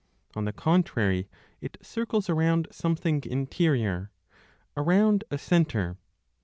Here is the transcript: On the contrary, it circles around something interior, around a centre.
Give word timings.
On 0.35 0.45
the 0.45 0.51
contrary, 0.51 1.29
it 1.61 1.77
circles 1.83 2.27
around 2.27 2.67
something 2.71 3.21
interior, 3.23 4.09
around 4.75 5.23
a 5.29 5.37
centre. 5.37 5.95